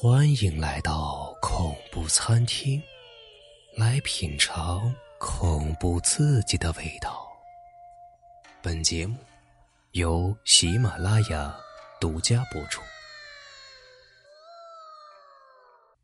[0.00, 2.80] 欢迎来到恐怖餐厅，
[3.74, 7.28] 来品尝恐怖刺激的味道。
[8.62, 9.18] 本节目
[9.94, 11.52] 由喜马拉雅
[12.00, 12.80] 独家播出。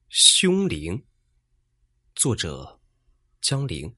[0.09, 1.01] 凶灵，
[2.17, 2.81] 作者
[3.41, 3.95] 江陵。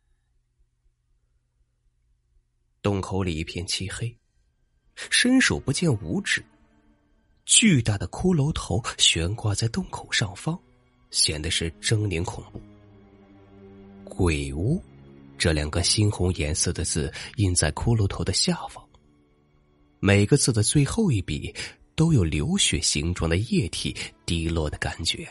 [2.82, 4.14] 洞口里一片漆黑，
[4.94, 6.44] 伸手不见五指。
[7.46, 10.58] 巨大的骷髅头悬挂在洞口上方，
[11.10, 12.60] 显得是狰狞恐怖。
[14.04, 14.82] 鬼屋，
[15.38, 18.84] 这两个猩红颜色的字印在骷髅头的下方。
[20.00, 21.54] 每个字的最后一笔
[21.94, 25.26] 都有流血形状的液体滴落的感觉。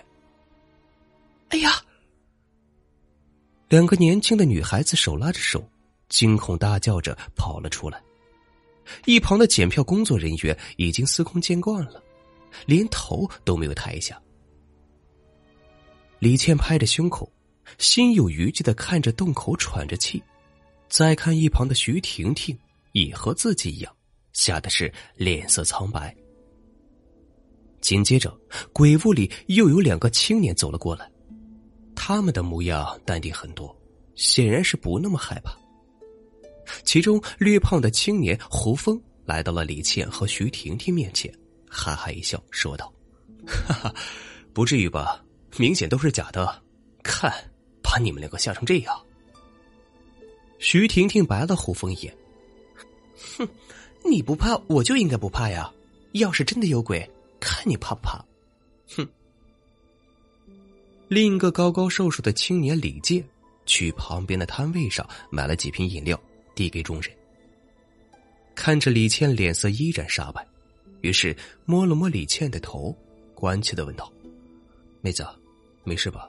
[1.49, 1.81] 哎呀！
[3.67, 5.67] 两个年轻的女孩子手拉着手，
[6.07, 8.01] 惊恐大叫着跑了出来。
[9.05, 12.01] 一旁的检票工作人员已经司空见惯了。
[12.65, 14.17] 连头都没有抬一下。
[16.19, 17.29] 李倩拍着胸口，
[17.77, 20.23] 心有余悸的看着洞口，喘着气。
[20.87, 22.57] 再看一旁的徐婷婷，
[22.93, 23.93] 也和自己一样，
[24.31, 26.15] 吓得是脸色苍白。
[27.81, 28.33] 紧接着，
[28.71, 31.11] 鬼屋里又有两个青年走了过来，
[31.93, 33.75] 他们的模样淡定很多，
[34.15, 35.53] 显然是不那么害怕。
[36.83, 41.33] 其中略胖的青年胡峰来到了李倩和徐婷婷面前。
[41.67, 42.91] 哈哈一笑，说道
[43.45, 43.95] ：“哈哈，
[44.53, 45.23] 不至于吧？
[45.57, 46.61] 明显都是假的。
[47.03, 47.33] 看，
[47.81, 49.05] 把你们两个吓成这样。”
[50.57, 52.17] 徐婷婷白了胡峰一眼
[53.37, 53.47] ：“哼，
[54.09, 55.71] 你不怕，我就应该不怕呀。
[56.13, 58.23] 要是真的有鬼，看你怕不怕？”
[58.95, 59.07] 哼。
[61.07, 63.23] 另一个高高瘦瘦的青年李健
[63.65, 66.19] 去旁边的摊位上买了几瓶饮料，
[66.55, 67.11] 递给众人。
[68.55, 70.45] 看着李倩脸色依然煞白。
[71.01, 72.95] 于是摸了摸李倩的头，
[73.35, 74.11] 关切的问道
[75.01, 75.23] ：“妹子，
[75.83, 76.27] 没事吧？”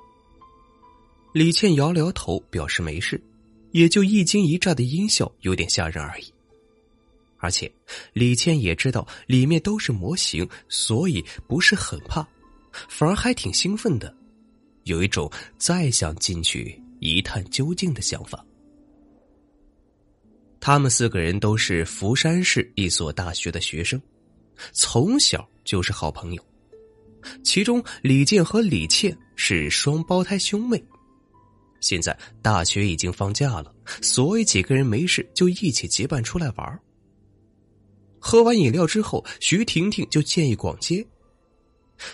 [1.32, 3.18] 李倩摇了摇头，表示没事，
[3.70, 6.30] 也就一惊一乍的音效有点吓人而已。
[7.38, 7.70] 而且
[8.12, 12.26] 李倩也知道里面都是模型，所以不是很怕，
[12.88, 14.14] 反而还挺兴奋的，
[14.84, 18.44] 有一种再想进去一探究竟的想法。
[20.60, 24.00] 他们四个人都是福山市一所大学的学生。
[24.72, 26.42] 从小就是好朋友，
[27.44, 30.82] 其中李健和李倩是双胞胎兄妹。
[31.80, 36.80] 现在大学已经放假了，所以几个人没事就一起结伴出来玩。
[38.18, 41.06] 喝完饮料之后，徐婷婷就建议逛街。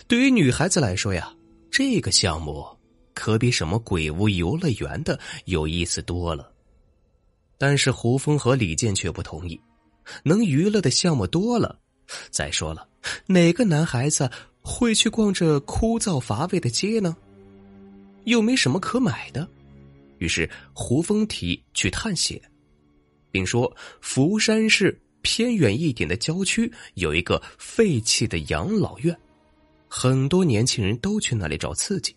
[0.06, 1.32] 对于女孩子来说呀，
[1.70, 2.66] 这个项目
[3.14, 6.51] 可比什么鬼屋游乐园的有意思多了。
[7.62, 9.60] 但是胡峰和李健却不同意，
[10.24, 11.78] 能娱乐的项目多了。
[12.28, 12.88] 再说了，
[13.26, 14.28] 哪个男孩子
[14.62, 17.16] 会去逛这枯燥乏味的街呢？
[18.24, 19.48] 又没什么可买的。
[20.18, 22.42] 于是胡峰提去探险，
[23.30, 29.16] 并说福山市偏远一点的郊区有一个废弃的养老院，
[29.86, 32.12] 很多年轻人都去那里找刺激。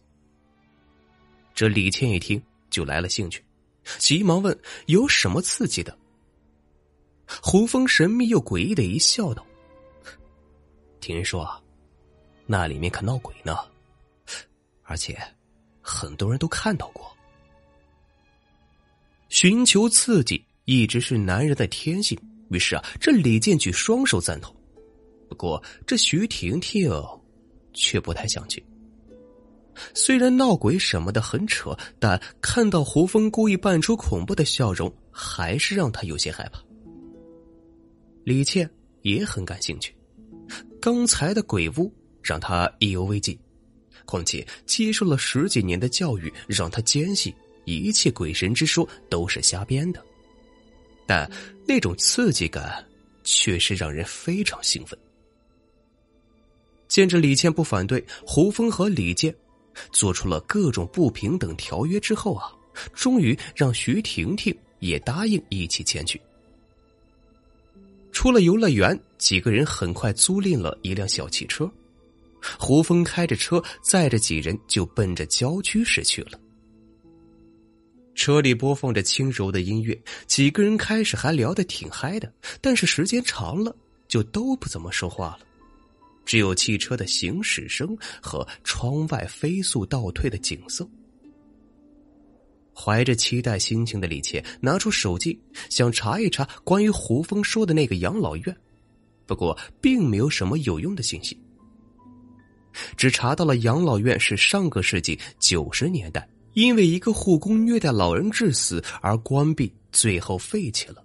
[1.53, 2.41] 这李倩一听
[2.71, 3.43] 就来了兴趣，
[3.97, 4.57] 急忙问
[4.87, 5.97] 有什么刺激的。
[7.41, 9.45] 胡峰神秘又诡异的一笑，道。
[10.99, 11.61] 听人说啊，
[12.45, 13.57] 那里面可闹鬼呢，
[14.83, 15.17] 而且
[15.81, 17.15] 很多人都看到过。
[19.29, 22.17] 寻求刺激一直是男人的天性，
[22.49, 24.55] 于是啊，这李健举双手赞同。
[25.27, 26.91] 不过这徐婷婷
[27.73, 28.63] 却不太想去。
[29.93, 36.59] 虽然闹鬼什么的很扯，但看到胡峰故意扮出恐怖的笑容，还是让他有些害怕。
[38.23, 38.69] 李倩
[39.01, 39.95] 也很感兴趣。
[40.81, 43.37] 刚才的鬼屋让他意犹未尽，
[44.05, 47.33] 况且接受了十几年的教育，让他坚信
[47.65, 50.03] 一切鬼神之说都是瞎编的。
[51.07, 51.29] 但
[51.67, 52.83] 那种刺激感
[53.23, 54.97] 确实让人非常兴奋。
[56.87, 59.35] 见着李倩不反对，胡峰和李健
[59.91, 62.51] 做出了各种不平等条约之后啊，
[62.93, 66.19] 终于让徐婷婷也答应一起前去。
[68.11, 71.69] 出了游乐园，几个人很快租赁了一辆小汽车。
[72.59, 76.39] 胡峰开着车载着几人就奔着郊区市去了。
[78.13, 82.31] 车里播放着轻柔的音乐，几个人开始还聊得挺嗨的，
[82.61, 83.75] 但是时间长了
[84.07, 85.39] 就都不怎么说话了，
[86.25, 90.87] 只有汽车的行驶声和窗外飞速倒退的景色。
[92.77, 95.39] 怀着期待心情的李倩拿出手机，
[95.69, 98.57] 想查一查关于胡峰说的那个养老院，
[99.25, 101.39] 不过并没有什么有用的信息。
[102.97, 111.01] 只查到了养老院是上个世纪九十年代因为一个护工虐待老人致死而关闭，最后废弃了。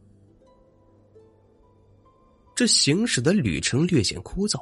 [2.57, 4.61] 这行驶的旅程略显枯燥，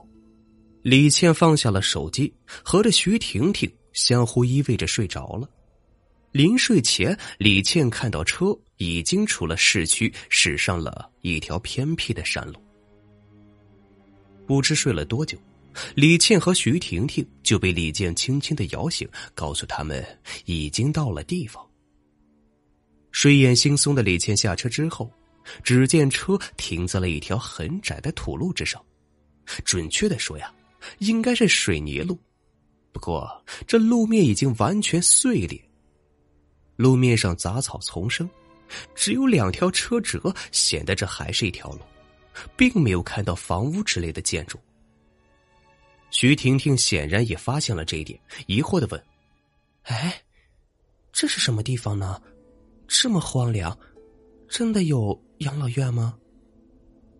[0.88, 2.32] 李倩放下了手机，
[2.64, 5.46] 和着徐婷婷相互依偎着睡着了。
[6.32, 12.54] 临睡前，李倩看到车已经出了市区，驶上了一条偏僻的山路。
[14.46, 15.36] 不知睡了多久，
[15.94, 20.02] 李倩和徐婷婷就被李健轻轻的摇醒，告诉他们
[20.46, 21.62] 已经到了地方。
[23.12, 25.12] 睡眼惺忪的李倩下车之后。
[25.62, 28.82] 只见车停在了一条很窄的土路之上，
[29.64, 30.52] 准确的说呀，
[30.98, 32.18] 应该是水泥路。
[32.92, 35.60] 不过这路面已经完全碎裂，
[36.76, 38.28] 路面上杂草丛生，
[38.94, 41.80] 只有两条车辙，显得这还是一条路，
[42.56, 44.58] 并没有看到房屋之类的建筑。
[46.10, 49.04] 徐婷婷显然也发现了这一点，疑惑的问
[49.84, 50.22] ：“哎，
[51.12, 52.20] 这是什么地方呢？
[52.86, 53.78] 这么荒凉，
[54.48, 56.18] 真的有？”养老院吗？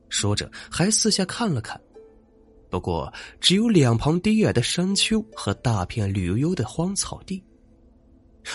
[0.09, 1.81] 说着，还四下看了看。
[2.71, 7.43] 不过，只有两旁低矮的山丘和大片绿油油的荒草地。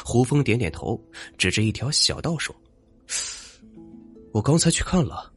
[0.04, 1.00] 胡峰点点头，
[1.38, 2.56] 指着一条小道说
[4.31, 5.31] ：“我刚才去看了，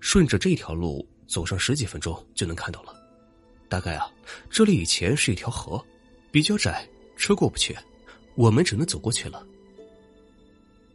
[0.00, 2.94] 顺着这条路走上十几分钟就能看到了。
[3.68, 4.10] 大概啊，
[4.50, 5.82] 这里以前是一条河，
[6.30, 7.76] 比较窄，车过不去，
[8.34, 9.46] 我们只能走过去了。”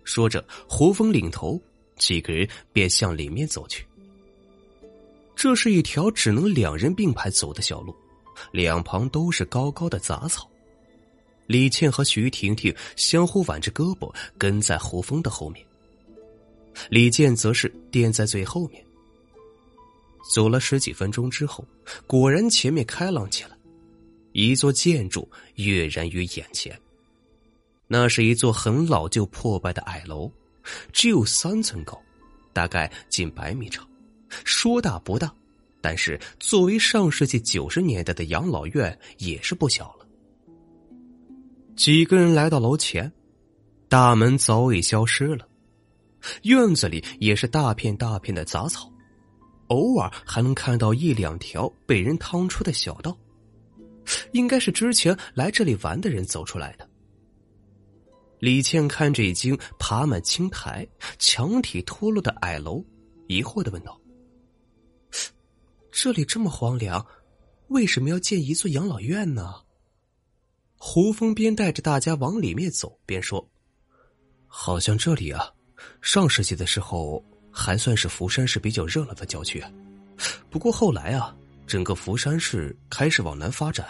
[0.04, 1.62] 说着，胡峰领头。
[2.00, 3.86] 几个人便向里面走去。
[5.40, 7.96] 这是一条只能两人并排走的小路，
[8.52, 10.46] 两旁都是高高的杂草。
[11.48, 15.66] 李倩和徐婷婷相互挽着胳膊，跟在胡峰的后面。
[16.90, 18.84] 李健则是垫在最后面。
[20.34, 21.64] 走了十几分钟之后，
[22.06, 23.58] 果然前面开朗起来，
[24.34, 25.26] 一座建筑
[25.56, 26.78] 跃然于眼前。
[27.88, 30.30] 那是一座很老旧破败的矮楼。
[30.92, 31.98] 只有三层高，
[32.52, 33.89] 大概近百米长，
[34.44, 35.34] 说大不大，
[35.82, 40.08] 但是作为上世纪九十年代的养老院也是不小了。
[41.76, 43.12] 几个人来到楼前，
[43.88, 45.48] 大门早已消失了，
[46.44, 48.92] 院子里也是大片大片的杂草，
[49.68, 53.18] 偶尔还能看到一两条被人趟出的小道，
[54.34, 56.88] 应该是之前来这里玩的人走出来的。
[58.40, 60.88] 李倩看着已经爬满青苔、
[61.18, 62.82] 墙体脱落的矮楼，
[63.28, 63.99] 疑惑的问道
[66.02, 67.06] ：“这里这么荒凉，
[67.68, 69.54] 为什么要建一座养老院呢？”
[70.80, 73.46] 胡峰边带着大家往里面走边说
[74.48, 75.52] ：“好像这里啊，
[76.00, 79.62] 上世纪的时候还算是福山市比较热闹的郊区，
[80.50, 81.36] 不过后来啊，
[81.68, 83.86] 整个福山市开始往南发展，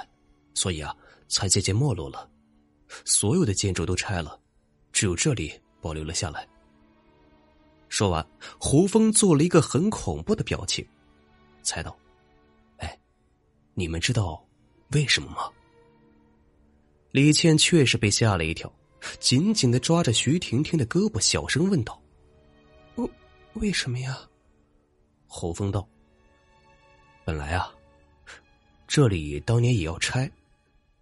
[0.56, 0.92] 所以啊，
[1.28, 2.28] 才渐渐没落了。”
[3.06, 4.40] 所有的建筑都拆了，
[4.92, 6.48] 只有这里保留了下来。
[7.88, 8.28] 说完，
[8.60, 10.84] 胡峰做了一个很恐怖的表情，
[11.64, 11.96] 猜道
[12.78, 13.00] ：“哎，
[13.74, 14.44] 你们知道
[14.92, 15.52] 为什么吗？”
[17.12, 18.72] 李倩确实被吓了一跳，
[19.20, 22.02] 紧紧的抓着徐婷婷的胳膊，小声问道
[22.96, 23.10] ：“为
[23.54, 24.20] 为什么呀？”
[25.28, 25.88] 侯峰道
[27.26, 27.74] ：“本来啊，
[28.88, 30.32] 这里当年也要拆，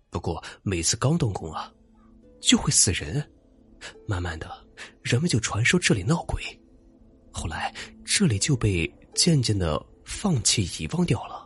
[0.10, 1.74] 不过每次刚动工啊。”
[2.40, 3.28] 就会死人，
[4.08, 4.48] 慢慢的，
[5.02, 6.40] 人们就传说这里闹鬼，
[7.32, 7.74] 后来
[8.06, 11.46] 这里就被渐渐的放弃遗忘掉了。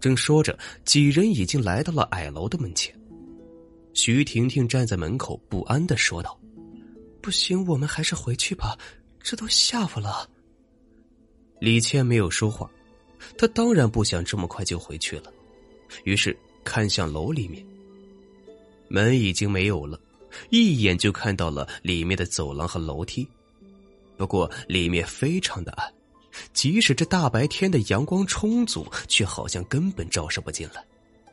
[0.00, 2.92] 正说着，几人已经来到了矮楼的门前。
[3.94, 6.38] 徐婷婷站在门口，不安的说道
[7.22, 8.76] ：“不行，我们还是回去吧，
[9.22, 10.28] 这都下午了。”
[11.60, 12.68] 李倩没有说话，
[13.38, 15.32] 她当然不想这么快就回去了，
[16.02, 17.64] 于是看向楼里面。
[18.88, 19.98] 门已经没有了，
[20.50, 23.26] 一眼就看到了里面的走廊和楼梯。
[24.16, 25.94] 不过里面非常的暗，
[26.52, 30.84] 即使这大白天的阳光充足，却好像根本照射不进来，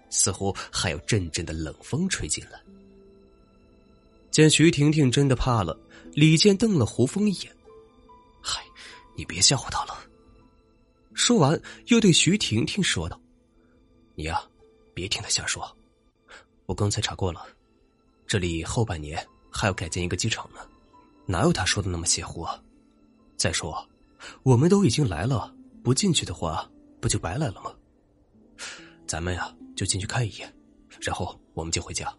[0.09, 2.61] 似乎还有阵阵的冷风吹进来。
[4.29, 5.77] 见徐婷婷真的怕了，
[6.13, 7.55] 李健瞪了胡峰一眼
[8.41, 8.63] ：“嗨，
[9.15, 9.99] 你别吓唬他了。”
[11.13, 13.19] 说完，又对徐婷婷说道
[14.15, 14.41] ：“你呀，
[14.93, 15.75] 别听他瞎说。”
[16.65, 17.45] 我刚才查过了，
[18.25, 20.61] 这里后半年还要改建一个机场呢，
[21.25, 22.57] 哪有他说的那么邪乎啊？
[23.35, 23.85] 再说，
[24.43, 27.73] 我们都已经来了，不进去的话，不就白来了吗？
[29.07, 30.53] 咱们呀，就进去看一眼，
[31.01, 32.13] 然后我们就回家。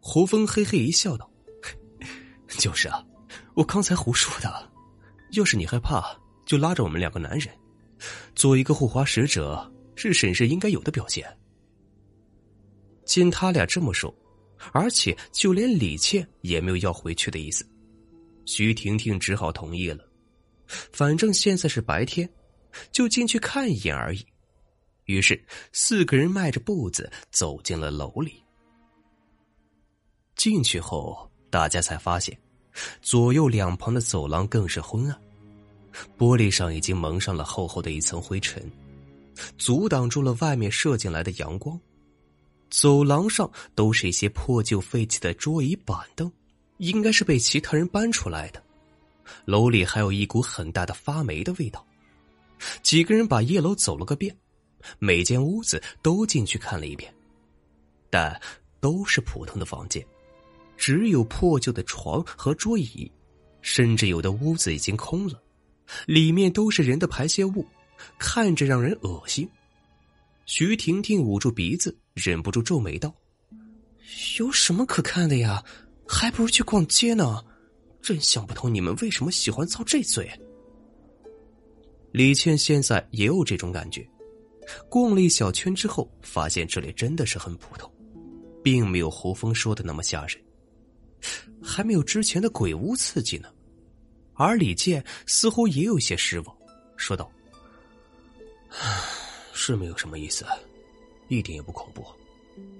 [0.00, 1.28] 胡峰嘿嘿一笑道
[2.48, 3.04] ：“就是啊，
[3.54, 4.72] 我刚才胡说的。
[5.32, 7.52] 要是你害怕，就拉着我们两个男人，
[8.34, 11.26] 做一个护花使者，是婶婶应该有的表现。”
[13.04, 14.14] 见他俩这么说，
[14.72, 17.68] 而且就连李倩也没有要回去的意思，
[18.44, 20.05] 徐婷婷只好同意了。
[20.66, 22.28] 反正现在是白天，
[22.92, 24.24] 就进去看一眼而已。
[25.04, 25.40] 于是
[25.72, 28.42] 四个人迈着步子走进了楼里。
[30.34, 32.36] 进去后，大家才发现，
[33.00, 35.18] 左右两旁的走廊更是昏暗，
[36.18, 38.62] 玻璃上已经蒙上了厚厚的一层灰尘，
[39.56, 41.80] 阻挡住了外面射进来的阳光。
[42.68, 46.30] 走廊上都是一些破旧废弃的桌椅板凳，
[46.78, 48.62] 应该是被其他人搬出来的。
[49.44, 51.86] 楼里还有一股很大的发霉的味道。
[52.82, 54.34] 几个人把一楼走了个遍，
[54.98, 57.12] 每间屋子都进去看了一遍，
[58.08, 58.40] 但
[58.80, 60.04] 都是普通的房间，
[60.76, 63.10] 只有破旧的床和桌椅，
[63.60, 65.42] 甚至有的屋子已经空了，
[66.06, 67.66] 里面都是人的排泄物，
[68.18, 69.48] 看着让人恶心。
[70.46, 73.12] 徐婷婷捂住鼻子，忍不住皱眉道
[74.38, 75.62] ：“有什么可看的呀？
[76.08, 77.44] 还不如去逛街呢。
[78.06, 80.30] 真想不通你们为什么喜欢遭这罪。”
[82.14, 84.08] 李倩现在也有这种感觉，
[84.88, 87.92] 逛了一小圈之后，发现这里真的是很普通，
[88.62, 90.40] 并没有胡峰说的那么吓人，
[91.60, 93.48] 还没有之前的鬼屋刺激呢。
[94.34, 96.56] 而李健似乎也有些失望，
[96.96, 97.28] 说道：“。”
[99.52, 100.44] 是没有什么意思，
[101.26, 102.04] 一点也不恐怖。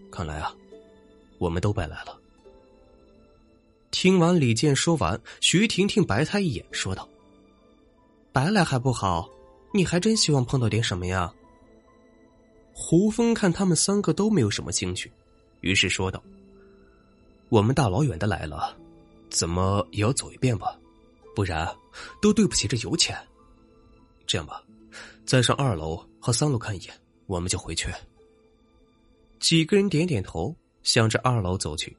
[0.09, 0.55] 看来啊，
[1.39, 2.17] 我们都白来了。
[3.91, 7.09] 听完李健说完，徐婷婷白他一眼，说道
[8.33, 9.29] ：“白来还不好，
[9.73, 11.33] 你还真希望碰到点什么呀？”
[12.75, 15.11] 胡峰看他们三个都没有什么兴趣，
[15.61, 16.23] 于是说道
[17.49, 18.77] ：“我们大老远的来了，
[19.31, 20.79] 怎么也要走一遍吧？
[21.35, 21.67] 不然
[22.21, 23.17] 都对不起这油钱。
[24.27, 24.63] 这样吧。”
[25.27, 26.95] 再上二楼和三楼看一眼，
[27.27, 27.89] 我们就回去。
[29.41, 31.97] 几个人点点头，向着二楼走去。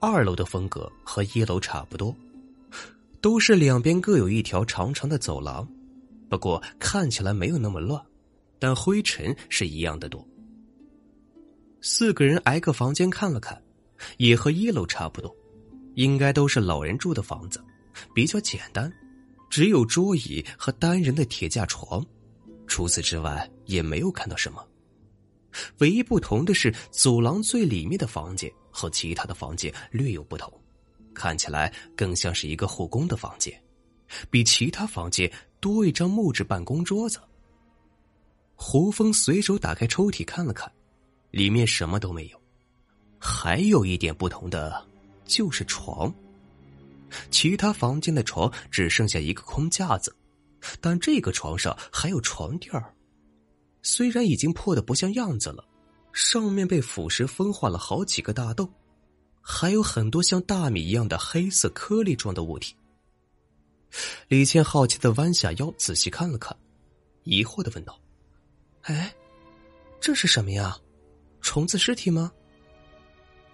[0.00, 2.14] 二楼的风格和一楼差不多，
[3.20, 5.68] 都是两边各有一条长长的走廊，
[6.28, 8.00] 不过看起来没有那么乱，
[8.58, 10.26] 但灰尘是一样的多。
[11.80, 13.60] 四个人挨个房间看了看，
[14.16, 15.34] 也和一楼差不多，
[15.94, 17.62] 应该都是老人住的房子，
[18.14, 18.92] 比较简单。
[19.48, 22.04] 只有桌椅和单人的铁架床，
[22.66, 24.66] 除此之外也没有看到什么。
[25.78, 30.52] 唯一不同的是，走廊最里面的房间和其他的房间略有不同，
[31.14, 33.60] 看起来更像是一个护工的房间，
[34.30, 37.18] 比其他房间多一张木质办公桌子。
[38.54, 40.70] 胡峰随手打开抽屉看了看，
[41.30, 42.42] 里面什么都没有。
[43.18, 44.86] 还有一点不同的，
[45.24, 46.12] 就是床。
[47.30, 50.14] 其他房间的床只剩下一个空架子，
[50.80, 52.92] 但这个床上还有床垫儿，
[53.86, 55.64] 虽然已经破的不像样子了，
[56.12, 58.68] 上面被腐蚀风化了好几个大洞，
[59.40, 62.74] 还有很多像大米一样的黑色颗粒状的物体。
[64.26, 66.54] 李倩好奇的弯下腰仔细看了看，
[67.22, 67.96] 疑惑的问道
[68.82, 69.14] ：“哎，
[70.00, 70.76] 这是什么呀？
[71.40, 72.32] 虫子尸体吗？”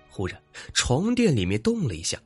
[0.08, 2.18] 忽然，床垫里面动了一下。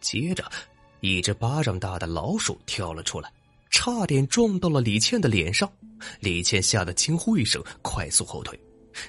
[0.00, 0.50] 接着，
[0.98, 3.32] 一只巴掌大的老鼠跳了出来，
[3.70, 5.70] 差点撞到了李倩的脸上。
[6.20, 8.58] 李倩吓得惊呼一声，快速后退，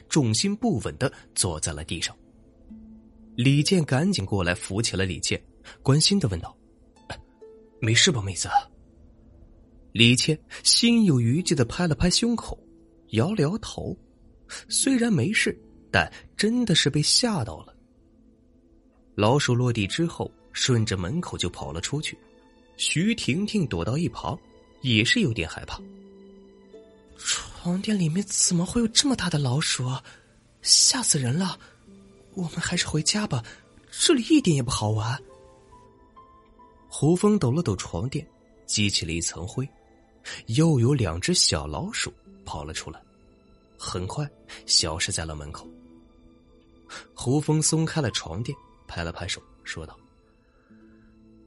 [0.07, 2.15] 重心不稳的坐在了地上。
[3.35, 5.41] 李健赶紧过来扶起了李倩，
[5.81, 6.55] 关心的问道
[7.81, 8.47] ：“没事吧，妹子？”
[9.93, 12.57] 李倩心有余悸的拍了拍胸口，
[13.09, 13.97] 摇了摇头，
[14.69, 15.57] 虽然没事，
[15.91, 17.75] 但真的是被吓到了。
[19.15, 20.31] 老鼠落地之后。
[20.53, 22.17] 顺着门口就跑了出去，
[22.75, 24.37] 徐婷婷躲到一旁，
[24.81, 25.79] 也是有点害怕。
[27.17, 29.85] 床垫里面怎么会有这么大的老鼠？
[29.85, 30.03] 啊？
[30.61, 31.59] 吓死人了！
[32.33, 33.43] 我们还是回家吧，
[33.91, 35.21] 这里一点也不好玩。
[36.87, 38.25] 胡峰抖了抖床垫，
[38.65, 39.67] 激起了一层灰，
[40.47, 42.13] 又有两只小老鼠
[42.45, 43.01] 跑了出来，
[43.77, 44.29] 很快
[44.65, 45.67] 消失在了门口。
[47.13, 48.55] 胡峰松开了床垫，
[48.87, 49.97] 拍了拍手，说道。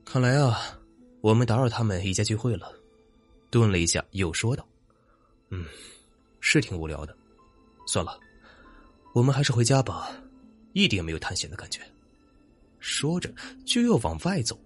[0.04, 0.60] 看来啊，
[1.20, 2.72] 我们打扰他们一家聚会了。
[3.54, 4.66] 顿了一下，又说道
[5.50, 5.64] ：“嗯，
[6.40, 7.16] 是挺无聊的。
[7.86, 8.18] 算了，
[9.12, 10.10] 我们还是回家吧，
[10.72, 11.80] 一点没有探险的感觉。”
[12.80, 13.32] 说着
[13.64, 14.58] 就要往外走。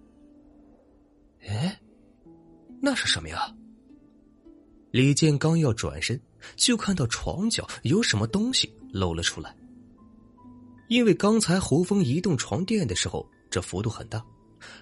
[1.47, 1.79] 哎，
[2.81, 3.55] 那是什么呀？
[4.89, 6.19] 李健刚要转身，
[6.55, 9.55] 就看到床角有什么东西露了出来。
[10.87, 14.25] 因为刚才胡峰移动床垫的时候，这幅度很大。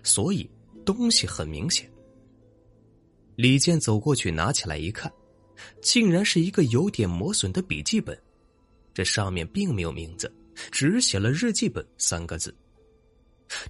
[0.02, 0.50] 所以
[0.86, 1.92] 东西很明显。
[3.38, 5.14] 李健走过去拿起来一看，
[5.80, 8.20] 竟然是一个有点磨损的笔记本，
[8.96, 10.34] 这上面并没有名字，
[10.72, 12.56] 只写了“日记本”三个字。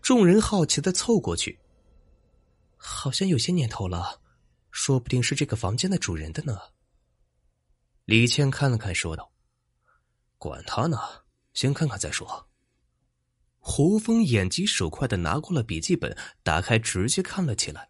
[0.01, 1.59] 众人好奇的凑过去，
[2.77, 4.21] 好像有些年头了，
[4.71, 6.57] 说不定是这个房间的主人的呢。
[8.05, 9.29] 李倩看了看，说道
[10.39, 10.97] ：“管他呢，
[11.53, 12.47] 先看看再说。”
[13.59, 17.89] 胡峰眼疾手快的拿过了笔记本，打开直接看了起来。